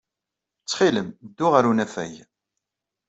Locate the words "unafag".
1.71-2.13